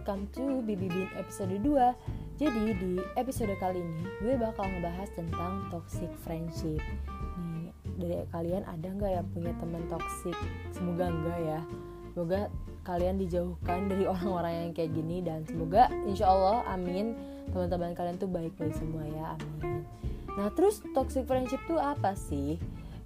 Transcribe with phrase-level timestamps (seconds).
[0.00, 6.08] welcome to BBB episode 2 Jadi di episode kali ini gue bakal ngebahas tentang toxic
[6.24, 6.80] friendship.
[7.36, 7.68] Nih,
[8.00, 10.32] dari kalian ada nggak yang punya teman toxic?
[10.72, 11.60] Semoga enggak ya.
[12.16, 12.48] Semoga
[12.88, 17.12] kalian dijauhkan dari orang-orang yang kayak gini Dan semoga insya Allah amin.
[17.52, 19.84] Teman-teman kalian tuh baik-baik semua ya amin.
[20.32, 22.56] Nah terus toxic friendship tuh apa sih?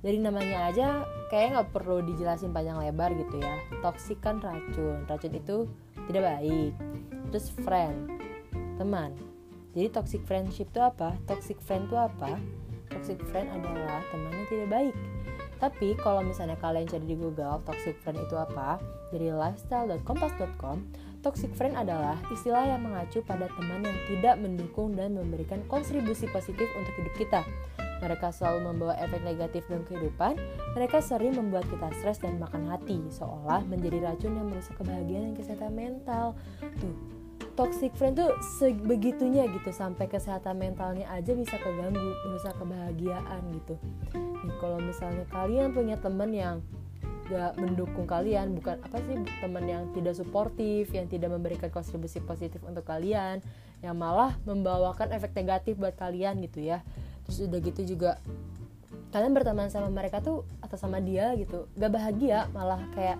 [0.04, 3.57] dari namanya aja kayak nggak perlu dijelasin panjang lebar gitu ya.
[3.81, 5.08] Toxic kan racun.
[5.08, 5.64] Racun itu
[6.08, 6.72] tidak baik.
[7.32, 7.99] Terus friend
[8.79, 9.11] teman.
[9.75, 11.18] Jadi toxic friendship itu apa?
[11.27, 12.39] Toxic friend itu apa?
[12.90, 14.94] Toxic friend adalah teman yang tidak baik.
[15.58, 18.79] Tapi kalau misalnya kalian cari di Google toxic friend itu apa?
[19.11, 20.77] Dari lifestyle.kompas.com
[21.25, 26.68] toxic friend adalah istilah yang mengacu pada teman yang tidak mendukung dan memberikan kontribusi positif
[26.77, 27.41] untuk hidup kita
[28.04, 30.36] mereka selalu membawa efek negatif dalam kehidupan.
[30.76, 35.34] Mereka sering membuat kita stres dan makan hati, seolah menjadi racun yang merusak kebahagiaan dan
[35.41, 36.27] kesehatan mental.
[36.60, 36.94] Tuh,
[37.56, 43.75] toxic friend tuh sebegitunya gitu sampai kesehatan mentalnya aja bisa keganggu, merusak kebahagiaan gitu.
[44.14, 46.56] Nih, kalau misalnya kalian punya temen yang
[47.25, 52.60] gak mendukung kalian bukan apa sih teman yang tidak suportif yang tidak memberikan kontribusi positif
[52.69, 53.41] untuk kalian
[53.80, 56.84] yang malah membawakan efek negatif buat kalian gitu ya
[57.25, 58.20] terus udah gitu juga
[59.14, 61.70] kalian berteman sama mereka tuh atau sama dia gitu.
[61.78, 63.14] Gak bahagia malah kayak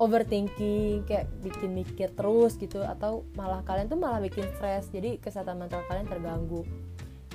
[0.00, 2.80] overthinking kayak bikin mikir terus gitu.
[2.80, 6.64] Atau malah kalian tuh malah bikin stres jadi kesehatan mental kalian terganggu.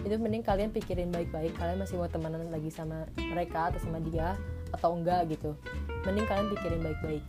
[0.02, 4.34] Itu mending kalian pikirin baik-baik kalian masih mau temenan lagi sama mereka atau sama dia
[4.74, 5.54] atau enggak gitu.
[6.02, 7.24] Mending kalian pikirin baik-baik.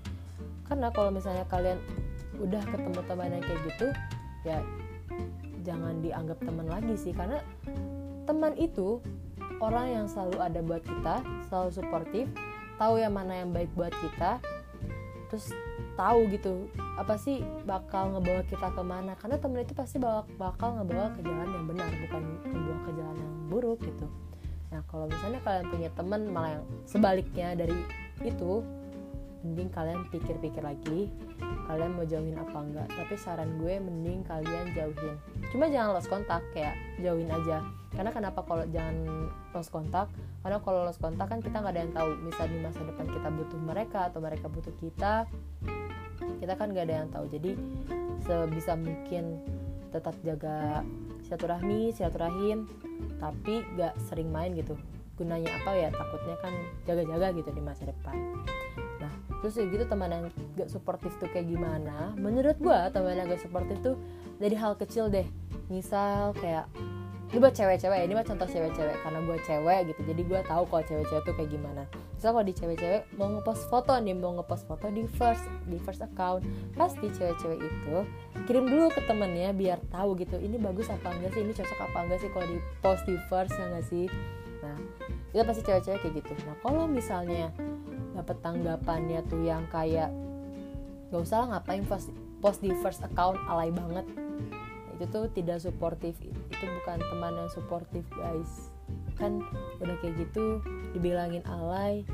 [0.72, 1.76] Karena kalau misalnya kalian
[2.40, 3.86] udah ketemu teman yang kayak gitu
[4.48, 4.58] ya
[5.68, 7.12] jangan dianggap teman lagi sih.
[7.12, 7.44] Karena
[8.24, 9.02] teman itu
[9.62, 12.26] orang yang selalu ada buat kita selalu suportif
[12.80, 14.42] tahu yang mana yang baik buat kita
[15.30, 15.54] terus
[15.96, 19.12] tahu gitu apa sih bakal ngebawa kita ke mana.
[19.16, 19.96] Karena teman itu pasti
[20.36, 24.06] bakal ngebawa ke jalan yang benar bukan membawa ke jalan yang buruk gitu.
[24.72, 27.76] Nah kalau misalnya kalian punya teman malah yang sebaliknya dari
[28.24, 28.64] itu
[29.42, 31.10] mending kalian pikir-pikir lagi
[31.66, 32.88] kalian mau jauhin apa enggak.
[32.90, 35.16] Tapi saran gue mending kalian jauhin.
[35.54, 37.62] Cuma jangan lost kontak kayak jauhin aja.
[37.92, 38.96] Karena kenapa kalau jangan
[39.52, 40.08] lost kontak?
[40.42, 42.10] Karena kalau lost kontak kan kita nggak ada yang tahu.
[42.24, 45.28] Misal di masa depan kita butuh mereka atau mereka butuh kita
[46.38, 47.24] kita kan nggak ada yang tahu.
[47.30, 47.50] Jadi
[48.22, 49.42] sebisa mungkin
[49.92, 50.80] tetap jaga
[51.28, 52.64] silaturahmi silaturahim
[53.20, 54.74] tapi gak sering main gitu.
[55.18, 55.88] Gunanya apa ya?
[55.92, 56.54] Takutnya kan
[56.88, 58.16] jaga-jaga gitu di masa depan
[59.42, 62.14] terus ya gitu teman yang gak suportif tuh kayak gimana.
[62.14, 63.98] Menurut gue teman yang gak suportif tuh
[64.38, 65.26] dari hal kecil deh.
[65.66, 66.70] Misal kayak
[67.32, 70.84] ini buat cewek-cewek ini mah contoh cewek-cewek karena gue cewek gitu jadi gue tahu kalau
[70.84, 71.82] cewek-cewek tuh kayak gimana.
[72.12, 76.04] Misal kalau di cewek-cewek mau ngepost foto nih mau ngepost foto di first di first
[76.04, 76.44] account
[76.76, 77.96] pasti cewek-cewek itu
[78.44, 81.98] kirim dulu ke temennya biar tahu gitu ini bagus apa enggak sih ini cocok apa
[82.04, 84.04] enggak sih kalau di post di first ya enggak sih?
[84.60, 84.76] Nah
[85.32, 86.32] itu pasti cewek-cewek kayak gitu.
[86.44, 87.48] Nah kalau misalnya
[88.12, 90.12] dapat tanggapannya tuh yang kayak
[91.12, 92.08] gak usah lah ngapain post,
[92.40, 94.06] post di first account alay banget.
[94.96, 98.72] Itu tuh tidak suportif itu bukan teman yang suportif guys.
[99.16, 99.44] Kan
[99.80, 100.60] udah kayak gitu
[100.96, 102.04] dibilangin alay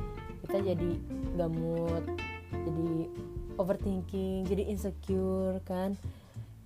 [0.48, 0.90] kita jadi
[1.36, 2.04] gak mood
[2.48, 2.88] jadi
[3.58, 5.98] overthinking jadi insecure kan?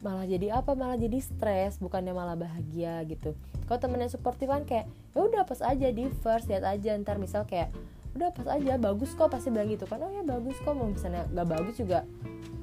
[0.02, 0.74] Malah jadi apa?
[0.74, 3.38] Malah jadi stres bukannya malah bahagia gitu.
[3.70, 7.46] Kalau temennya suportif kan kayak ya udah pas aja di first lihat aja ntar misal
[7.46, 7.70] kayak
[8.12, 10.00] udah pas aja bagus kok pasti bilang gitu kan.
[10.04, 10.74] Oh ya bagus kok.
[10.76, 12.04] Mau misalnya nggak bagus juga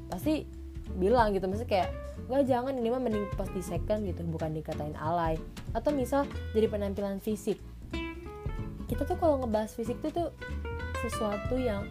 [0.10, 0.46] pasti
[0.98, 1.46] bilang gitu.
[1.50, 1.90] Maksudnya kayak
[2.30, 5.38] nggak jangan ini mah mending pas di second gitu bukan dikatain alay.
[5.74, 7.58] Atau misal jadi penampilan fisik.
[8.90, 10.30] Kita tuh kalau ngebahas fisik tuh tuh
[11.06, 11.86] sesuatu yang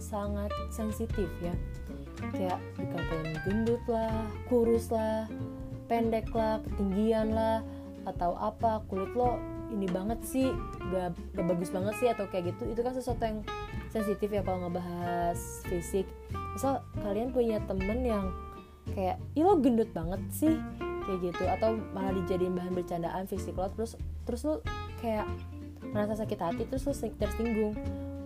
[0.00, 1.54] sangat sensitif ya.
[2.32, 4.12] Kayak dikatain gendut lah
[4.48, 5.24] kurus lah
[5.90, 7.66] pendek lah ketinggian lah
[8.06, 9.36] atau apa kulit lo
[9.70, 10.50] ini banget sih
[10.90, 12.74] gak, gak bagus banget sih atau kayak gitu.
[12.74, 13.40] Itu kan sesuatu yang
[13.90, 16.06] sensitif ya kalau ngebahas fisik.
[16.54, 18.34] Misal kalian punya temen yang
[18.92, 20.54] kayak ih lo gendut banget sih
[21.06, 21.42] kayak gitu.
[21.46, 23.94] Atau malah dijadiin bahan bercandaan fisik lo terus
[24.26, 24.60] terus lo
[24.98, 25.26] kayak
[25.90, 27.74] merasa sakit hati terus lo tersinggung.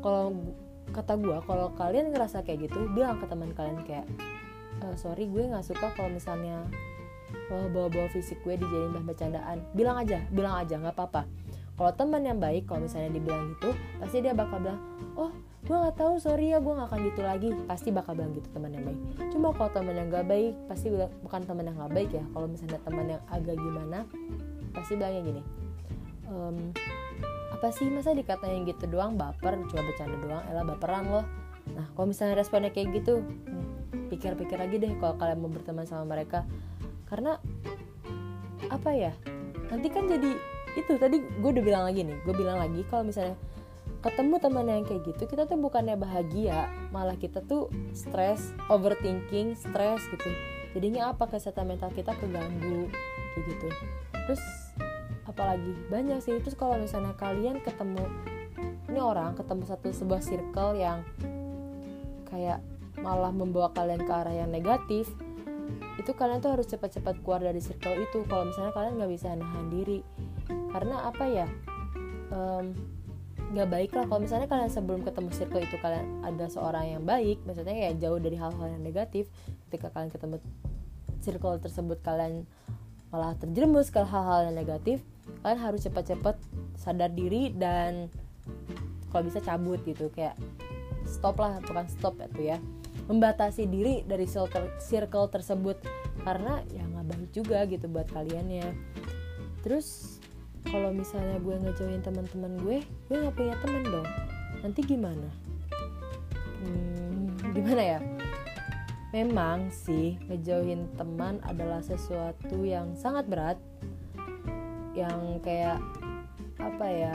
[0.00, 0.32] Kalau
[0.94, 4.06] kata gue kalau kalian ngerasa kayak gitu bilang ke teman kalian kayak
[4.78, 6.62] e, sorry gue nggak suka kalau misalnya
[7.50, 9.58] bawa-bawa fisik gue dijadiin bahan bercandaan.
[9.76, 11.22] Bilang aja bilang aja nggak apa-apa.
[11.74, 14.80] Kalau teman yang baik kalau misalnya dibilang gitu pasti dia bakal bilang
[15.18, 15.34] oh
[15.64, 17.48] gue nggak tahu sorry ya gue nggak akan gitu lagi.
[17.66, 19.00] Pasti bakal bilang gitu teman yang baik.
[19.34, 22.78] Cuma kalau teman yang gak baik pasti bukan teman yang gak baik ya kalau misalnya
[22.86, 23.98] teman yang agak gimana
[24.74, 25.42] pasti bilangnya gini
[26.28, 26.74] ehm,
[27.54, 30.44] apa sih masa dikatain gitu doang baper cuma bercanda doang?
[30.50, 31.26] Elah baperan loh
[31.64, 33.24] nah kalau misalnya responnya kayak gitu
[34.12, 36.44] pikir-pikir lagi deh kalau kalian mau berteman sama mereka
[37.08, 37.38] karena
[38.72, 39.12] apa ya
[39.68, 40.36] nanti kan jadi
[40.74, 43.38] itu tadi gue udah bilang lagi nih gue bilang lagi kalau misalnya
[44.04, 50.04] ketemu teman yang kayak gitu kita tuh bukannya bahagia malah kita tuh stres overthinking stres
[50.12, 50.30] gitu.
[50.76, 52.90] Jadinya apa kesehatan mental kita keganggu
[53.32, 53.66] kayak gitu.
[54.28, 54.42] Terus
[55.24, 55.72] apalagi?
[55.88, 56.36] Banyak sih.
[56.44, 58.04] Terus kalau misalnya kalian ketemu
[58.92, 61.00] ini orang ketemu satu sebuah circle yang
[62.28, 62.60] kayak
[63.00, 65.10] malah membawa kalian ke arah yang negatif
[65.94, 68.26] itu kalian tuh harus cepat-cepat keluar dari circle itu.
[68.26, 70.00] Kalau misalnya kalian nggak bisa nahan diri.
[70.74, 71.46] Karena apa ya?
[72.34, 72.74] Um,
[73.54, 74.04] nggak baik lah.
[74.10, 78.18] Kalau misalnya kalian sebelum ketemu circle itu kalian ada seorang yang baik maksudnya ya jauh
[78.18, 79.30] dari hal-hal yang negatif
[79.70, 80.36] ketika kalian ketemu
[81.22, 82.50] circle tersebut kalian
[83.14, 85.06] malah terjerumus ke hal-hal yang negatif
[85.46, 86.34] kalian harus cepat-cepat
[86.74, 88.10] sadar diri dan
[89.14, 90.10] kalau bisa cabut gitu.
[90.10, 90.34] Kayak
[91.06, 92.58] stop lah bukan stop itu ya
[93.08, 95.76] membatasi diri dari circle, tersebut.
[96.24, 98.72] Karena ya nggak baik juga gitu buat kaliannya.
[99.60, 100.18] Terus
[100.64, 102.78] kalau misalnya gue ngejauhin teman-teman gue
[103.10, 104.08] gue nggak punya teman dong.
[104.64, 105.28] Nanti gimana?
[106.64, 108.00] Hmm, gimana ya?
[109.12, 113.58] Memang sih ngejauhin teman adalah sesuatu yang sangat berat.
[114.96, 115.78] Yang kayak
[116.58, 117.12] apa ya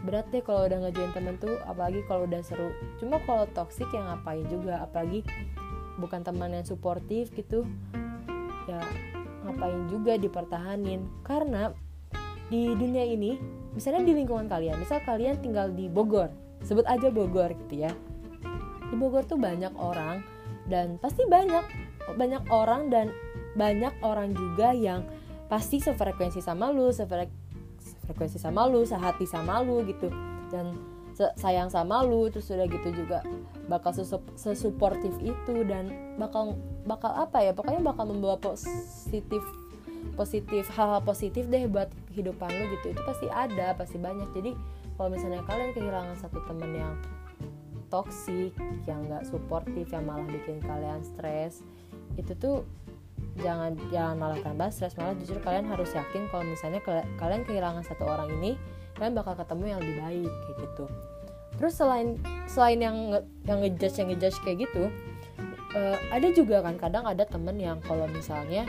[0.00, 2.72] berat deh kalau udah ngejauhin temen tuh apalagi kalau udah seru.
[2.96, 5.24] Cuma kalau toxic yang ngapain juga apalagi
[6.00, 7.68] bukan teman yang suportif gitu
[8.64, 8.80] ya
[9.44, 11.04] ngapain juga dipertahanin.
[11.20, 11.72] Karena
[12.48, 13.36] di dunia ini
[13.76, 16.32] misalnya di lingkungan kalian misal kalian tinggal di Bogor
[16.64, 17.92] sebut aja Bogor gitu ya.
[18.90, 20.24] Di Bogor tuh banyak orang
[20.66, 21.62] dan pasti banyak
[22.16, 23.12] banyak orang dan
[23.54, 25.06] banyak orang juga yang
[25.50, 26.94] pasti sefrekuensi sama lu
[28.10, 30.10] sefrekuensi sama lu sehati sama lu gitu.
[30.50, 30.74] Dan
[31.38, 33.22] sayang sama lu terus udah gitu juga
[33.70, 33.94] bakal
[34.34, 36.58] sesuportif itu dan bakal
[36.88, 39.44] bakal apa ya pokoknya bakal membawa positif
[40.16, 42.96] positif hal-hal positif deh buat kehidupan lo gitu.
[42.96, 44.32] Itu pasti ada pasti banyak.
[44.34, 44.56] Jadi
[44.96, 46.94] kalau misalnya kalian kehilangan satu temen yang
[47.92, 48.54] toksik
[48.88, 51.60] yang nggak suportif yang malah bikin kalian stres
[52.18, 52.66] itu tuh
[53.40, 56.80] jangan jangan malah tambah stres malah justru kalian harus yakin kalau misalnya
[57.18, 58.56] kalian kehilangan satu orang ini
[58.96, 60.84] kalian bakal ketemu yang lebih baik kayak gitu.
[61.58, 62.08] Terus selain
[62.48, 62.96] selain yang
[63.44, 64.88] yang ngejudge yang ngejudge kayak gitu
[65.74, 68.66] uh, ada juga kan kadang ada temen yang kalau misalnya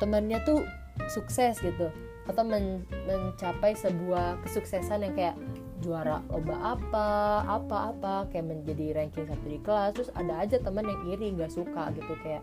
[0.00, 0.64] temannya tuh
[1.12, 1.88] sukses gitu
[2.26, 5.36] atau men mencapai sebuah kesuksesan yang kayak
[5.84, 7.08] juara lomba apa
[7.46, 11.52] apa apa kayak menjadi ranking satu di kelas terus ada aja teman yang iri nggak
[11.52, 12.42] suka gitu kayak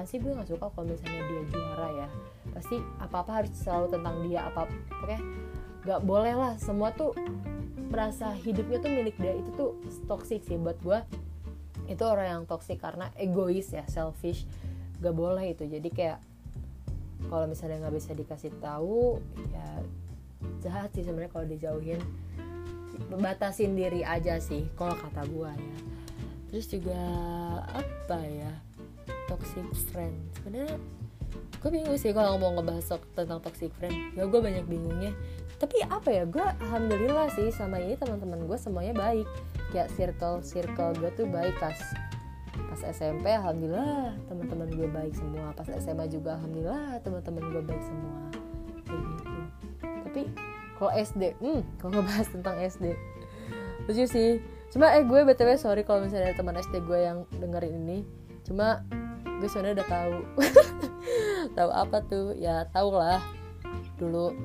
[0.00, 2.08] pasti gue nggak suka kalau misalnya dia juara ya?
[2.56, 4.64] Pasti apa apa harus selalu tentang dia apa
[5.04, 5.16] oke
[5.84, 6.52] nggak boleh lah.
[6.56, 7.12] Semua tuh
[7.92, 9.36] merasa hidupnya tuh milik dia.
[9.36, 9.70] Itu tuh
[10.08, 11.04] toxic sih buat gue
[11.90, 14.46] itu orang yang toxic karena egois ya selfish.
[15.02, 15.66] Gak boleh itu.
[15.66, 16.22] Jadi kayak
[17.28, 19.20] kalau misalnya nggak bisa dikasih tahu
[19.52, 19.68] ya
[20.64, 22.00] jahat sih sebenarnya kalau dijauhin.
[23.10, 25.76] Batasin diri aja sih kalau kata gua ya.
[26.48, 27.02] Terus juga
[27.74, 28.50] apa ya
[29.30, 30.18] toxic friend.
[30.34, 30.74] Sebenarnya
[31.60, 33.94] gue bingung sih kalau mau ngebahas tentang toxic friend.
[34.18, 35.14] Ya gue banyak bingungnya.
[35.62, 39.28] Tapi apa ya gue alhamdulillah sih sama ini teman-teman gue semuanya baik.
[39.70, 41.78] Kayak circle circle gue tuh baik pas
[42.50, 45.54] pas SMP alhamdulillah teman-teman gue baik semua.
[45.54, 48.18] Pas SMA juga alhamdulillah teman-teman gue baik semua.
[48.88, 49.38] Kayak gitu.
[50.10, 50.22] Tapi
[50.80, 52.96] kalau SD hmm kalau ngebahas tentang SD
[53.84, 54.30] lucu sih.
[54.70, 57.98] Cuma eh gue btw sorry kalau misalnya teman SD gue yang dengerin ini.
[58.46, 58.80] Cuma
[59.40, 60.16] gue sebenarnya udah tahu.
[61.56, 62.36] Tahu apa tuh?
[62.36, 63.24] Ya tau lah.
[63.96, 64.36] Dulu.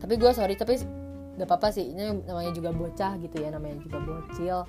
[0.00, 0.78] Tapi gue sorry tapi
[1.36, 1.90] gak apa-apa sih.
[1.90, 4.62] Ini namanya juga bocah gitu ya namanya juga bocil.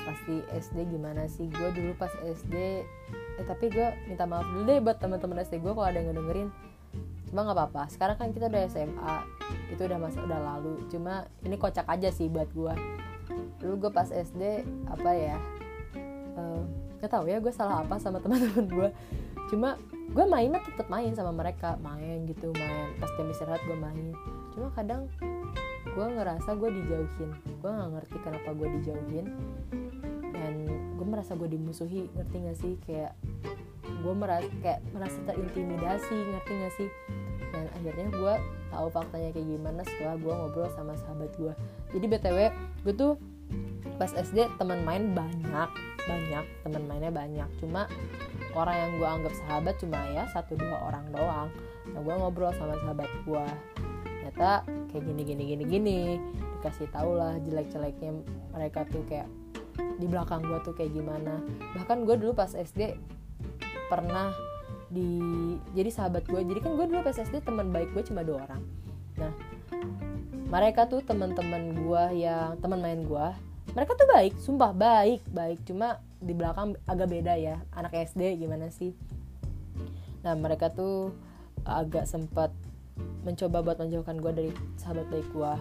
[0.00, 1.46] Pasti SD gimana sih?
[1.52, 2.82] Gue dulu pas SD
[3.38, 6.48] eh tapi gue minta maaf dulu deh buat teman-teman SD gue kalau ada yang ngedengerin.
[7.28, 7.82] Cuma nggak apa-apa.
[7.92, 9.14] Sekarang kan kita udah SMA
[9.68, 10.80] itu udah masa udah lalu.
[10.88, 12.74] Cuma ini kocak aja sih buat gue.
[13.60, 15.36] Dulu gue pas SD apa ya
[17.02, 18.88] uh, tau ya gue salah apa sama teman-teman gue
[19.48, 19.78] cuma
[20.08, 21.76] gue mainnya tetap main sama mereka.
[21.84, 22.96] Main gitu main.
[22.96, 24.16] Pas jam istirahat gue main.
[24.56, 25.08] Cuma kadang
[25.84, 27.30] gue ngerasa gue dijauhin.
[27.60, 29.26] Gue nggak ngerti kenapa gue dijauhin.
[30.32, 30.54] Dan
[30.96, 32.08] gue merasa gue dimusuhi.
[32.16, 32.74] Ngerti gak sih?
[32.88, 33.12] Kayak
[33.84, 36.16] gue merasa kayak merasa terintimidasi.
[36.16, 36.88] Ngerti gak sih?
[37.52, 38.34] Dan akhirnya gue
[38.68, 41.52] tahu faktanya kayak gimana setelah gue ngobrol sama sahabat gue
[41.96, 42.38] jadi btw
[42.84, 43.12] gue tuh
[43.98, 45.70] pas SD teman main banyak
[46.08, 47.48] banyak teman mainnya banyak.
[47.60, 47.84] Cuma
[48.56, 51.48] orang yang gue anggap sahabat cuma ya satu dua orang doang.
[51.92, 53.46] Nah gue ngobrol sama sahabat gue
[54.06, 56.00] ternyata kayak gini gini gini gini.
[56.58, 58.10] Dikasih tau lah jelek jeleknya
[58.56, 59.28] mereka tuh kayak
[60.00, 61.44] di belakang gue tuh kayak gimana.
[61.76, 62.96] Bahkan gue dulu pas SD
[63.92, 64.32] pernah
[64.88, 65.20] di
[65.76, 68.62] jadi sahabat gue jadi kan gue dulu pas SD teman baik gue cuma dua orang.
[69.20, 69.32] Nah
[70.48, 73.28] mereka tuh teman-teman gue yang teman main gue
[73.76, 75.60] mereka tuh baik sumpah baik baik.
[75.68, 78.96] Cuma di belakang agak beda ya anak SD gimana sih?
[80.24, 81.12] Nah mereka tuh
[81.68, 82.50] agak sempat
[83.22, 84.50] mencoba buat menjauhkan gue dari
[84.80, 85.52] sahabat baik gue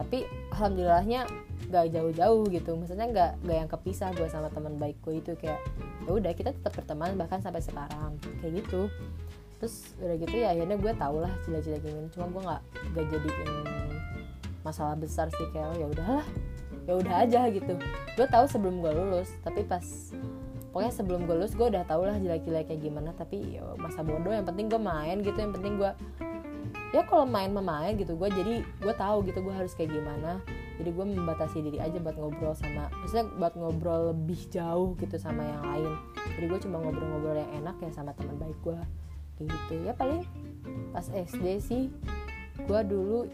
[0.00, 0.24] tapi
[0.56, 1.28] alhamdulillahnya
[1.68, 2.72] gak jauh-jauh gitu.
[2.72, 5.36] Maksudnya gak gak yang kepisah gue sama teman baik gue itu.
[5.36, 5.60] Kayak
[6.08, 8.16] ya udah kita tetap berteman bahkan sampai sekarang.
[8.40, 8.88] Kayak gitu.
[9.60, 12.08] Terus udah gitu ya akhirnya gue tau lah jelek-jelek gimana.
[12.16, 12.62] Cuma gue nggak
[12.96, 13.50] gak jadiin
[14.60, 16.26] masalah besar sih kayak oh, ya udahlah
[16.88, 17.74] ya udah aja gitu.
[18.18, 19.84] Gue tahu sebelum gue lulus tapi pas
[20.70, 24.46] pokoknya sebelum gue lulus gue udah tau lah jelek-jeleknya gimana tapi ya masa bodoh yang
[24.46, 25.90] penting gue main gitu yang penting gue
[26.94, 30.42] ya kalau main memain gitu gue jadi gue tahu gitu gue harus kayak gimana.
[30.80, 35.44] Jadi gue membatasi diri aja buat ngobrol sama maksudnya buat ngobrol lebih jauh gitu sama
[35.44, 35.92] yang lain.
[36.40, 38.80] Jadi gue cuma ngobrol-ngobrol yang enak ya sama teman baik gue
[39.44, 39.74] gitu.
[39.84, 40.24] Ya paling
[40.96, 41.82] pas SD sih
[42.64, 43.28] gue dulu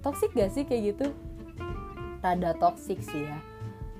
[0.00, 1.12] toxic gak sih kayak gitu?
[2.20, 3.38] Rada toxic sih ya.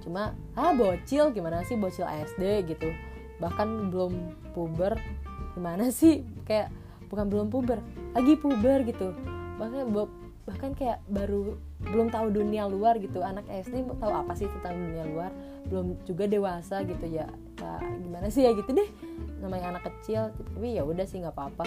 [0.00, 2.92] Cuma ah bocil gimana sih bocil SD gitu.
[3.40, 4.12] Bahkan belum
[4.56, 4.96] puber
[5.56, 6.24] gimana sih?
[6.44, 6.72] Kayak
[7.12, 7.78] bukan belum puber
[8.16, 9.12] lagi puber gitu.
[9.60, 9.92] Bahkan
[10.48, 13.20] bahkan kayak baru belum tahu dunia luar gitu.
[13.20, 15.30] Anak SD tahu apa sih tentang dunia luar?
[15.68, 17.28] Belum juga dewasa gitu ya.
[17.60, 18.88] Ya gimana sih ya gitu deh.
[19.40, 21.64] Namanya anak kecil tapi ya udah sih nggak apa-apa.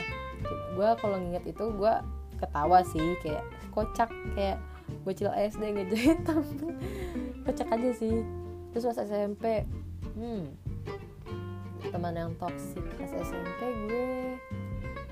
[0.74, 1.93] Gue kalau nginget itu gue
[2.44, 4.60] ketawa sih kayak kocak kayak
[5.08, 6.76] bocil SD ngejahit temen.
[7.48, 8.24] Kocak aja sih.
[8.76, 9.64] Terus pas SMP
[10.20, 10.44] hmm
[11.94, 14.36] teman yang toksik pas SMP gue.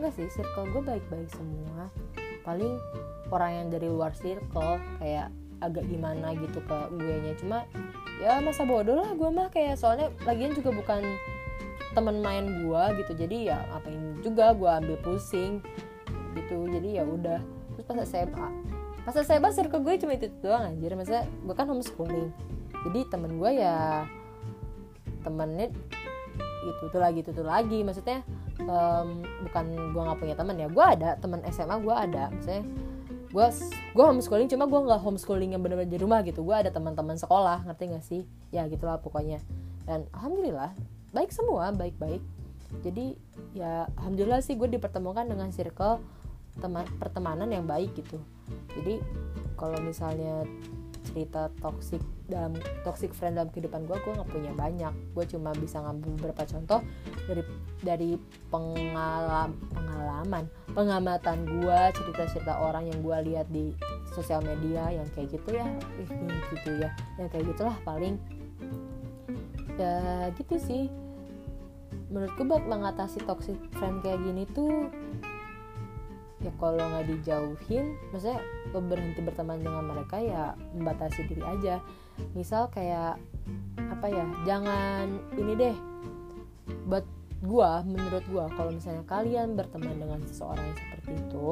[0.01, 1.93] Enggak sih circle gue baik-baik semua.
[2.41, 2.81] Paling
[3.29, 5.29] orang yang dari luar circle kayak
[5.61, 7.69] agak gimana gitu ke gue nya cuma
[8.17, 11.05] ya masa bodoh lah gue mah kayak soalnya lagian juga bukan
[11.93, 13.13] teman main gue gitu.
[13.13, 15.61] Jadi ya ngapain juga gue ambil pusing
[16.35, 16.67] gitu.
[16.67, 17.39] Jadi ya udah.
[17.75, 18.49] Terus pas SMA
[19.01, 20.93] pas SMA circle gue cuma itu doang anjir.
[20.93, 22.29] Maksudnya gue kan homeschooling.
[22.89, 24.05] Jadi temen gue ya
[25.21, 25.69] temennya
[26.61, 27.81] itu tuh lagi itu tuh lagi.
[27.81, 28.21] Maksudnya
[28.61, 30.67] um, bukan gue nggak punya teman ya.
[30.69, 32.29] Gue ada teman SMA gue ada.
[32.29, 32.63] Misalnya
[33.31, 33.47] gue
[33.95, 36.45] gue homeschooling cuma gue nggak homeschooling yang benar-benar di rumah gitu.
[36.45, 38.21] Gue ada teman-teman sekolah ngerti gak sih?
[38.53, 39.41] Ya gitulah pokoknya.
[39.89, 40.77] Dan alhamdulillah
[41.11, 42.21] baik semua baik-baik.
[42.85, 43.17] Jadi
[43.57, 45.99] ya alhamdulillah sih gue dipertemukan dengan circle
[46.59, 48.19] teman pertemanan yang baik gitu.
[48.75, 48.99] Jadi
[49.55, 50.43] kalau misalnya
[51.11, 52.55] cerita toxic dalam
[52.87, 54.93] toxic friend dalam kehidupan gue gue nggak punya banyak.
[55.11, 56.79] Gue cuma bisa ngambil beberapa contoh
[57.27, 57.43] dari
[57.81, 58.11] dari
[58.47, 63.75] pengalaman pengalaman pengamatan gue cerita-cerita orang yang gue lihat di
[64.15, 65.67] sosial media yang kayak gitu ya
[65.99, 66.09] ih
[66.55, 66.89] gitu ya
[67.19, 68.15] yang kayak gitulah paling.
[69.75, 70.87] Ya gitu sih.
[72.11, 74.91] Menurutku buat mengatasi toxic friend kayak gini tuh
[76.41, 78.41] ya kalau nggak dijauhin maksudnya
[78.73, 81.77] lo berhenti berteman dengan mereka ya membatasi diri aja.
[82.33, 83.21] Misal kayak
[83.77, 85.75] apa ya jangan ini deh.
[86.89, 87.05] Buat
[87.45, 91.49] gua menurut gua kalau misalnya kalian berteman dengan seseorang yang seperti itu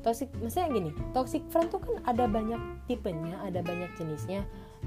[0.00, 2.58] toxic maksudnya gini toxic friend tuh kan ada banyak
[2.88, 4.46] tipenya ada banyak jenisnya.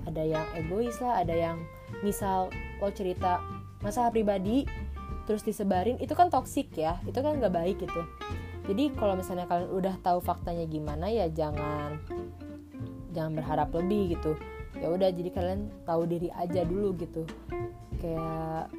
[0.10, 1.62] Ada yang egois lah ada yang
[2.02, 2.50] misal
[2.82, 3.38] lo cerita
[3.86, 4.66] masalah pribadi
[5.30, 8.02] terus disebarin itu kan toxic ya itu kan nggak baik gitu
[8.64, 12.00] jadi kalau misalnya kalian udah tahu faktanya gimana ya jangan
[13.12, 14.40] jangan berharap lebih gitu.
[14.80, 17.28] Ya udah jadi kalian tahu diri aja dulu gitu.
[18.00, 18.72] Kayak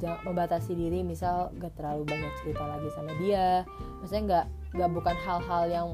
[0.00, 3.64] jangan membatasi diri misal gak terlalu banyak cerita lagi sama dia.
[4.02, 5.88] Maksudnya nggak nggak bukan hal-hal yang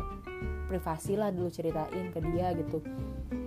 [0.67, 2.79] privasi lah dulu ceritain ke dia gitu.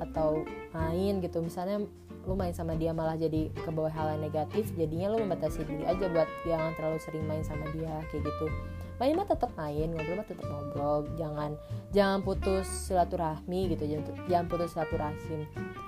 [0.03, 0.43] Atau
[0.75, 1.39] main gitu.
[1.39, 1.87] Misalnya
[2.25, 5.85] lu main sama dia malah jadi ke bawah hal yang negatif jadinya lu membatasi diri
[5.85, 8.49] aja buat jangan terlalu sering main sama dia kayak gitu
[8.95, 10.97] main mah tetap main ngobrol mah tetap ngobrol.
[11.19, 11.51] Jangan
[11.91, 13.83] jangan putus silaturahmi gitu
[14.31, 15.43] jangan putus silaturahim.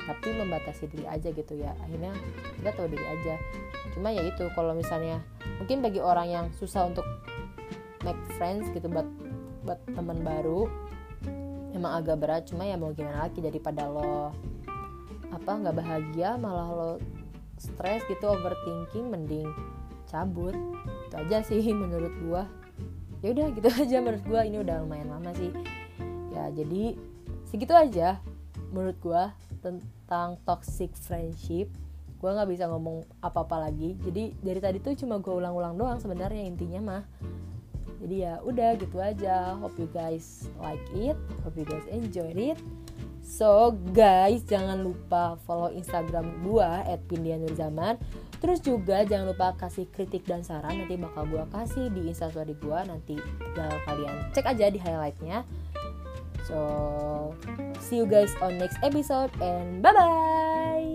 [0.08, 1.72] Tapi membatasi diri aja gitu ya.
[1.84, 2.12] Akhirnya
[2.60, 3.36] kita tahu diri aja.
[3.96, 5.24] Cuma ya itu kalau misalnya
[5.60, 7.08] mungkin bagi orang yang susah untuk
[8.04, 9.08] make friends gitu buat
[9.64, 10.68] buat teman baru
[11.72, 12.44] emang agak berat.
[12.52, 14.36] Cuma ya mau gimana lagi daripada lo
[15.28, 16.92] apa nggak bahagia malah lo
[17.60, 19.48] stres gitu overthinking mending
[20.12, 20.56] cabut.
[21.08, 22.44] Itu aja sih menurut gua
[23.22, 24.42] ya udah gitu aja menurut gua.
[24.46, 25.52] Ini udah lumayan lama sih.
[26.34, 26.98] Ya jadi
[27.48, 28.22] segitu aja
[28.74, 31.72] menurut gua tentang toxic friendship.
[32.18, 33.94] Gue nggak bisa ngomong apa-apa lagi.
[34.02, 37.04] Jadi dari tadi tuh cuma gue ulang-ulang doang sebenarnya intinya mah.
[38.02, 39.54] Jadi ya udah gitu aja.
[39.62, 41.14] Hope you guys like it.
[41.46, 42.58] Hope you guys enjoy it
[43.28, 46.72] So guys jangan lupa follow Instagram gue
[47.12, 48.00] @pindianurzaman
[48.38, 52.80] Terus juga jangan lupa kasih kritik dan saran nanti bakal gue kasih di instastory gue
[52.88, 55.42] nanti tinggal kalian cek aja di highlightnya.
[56.46, 57.36] So
[57.84, 60.87] see you guys on next episode and bye bye.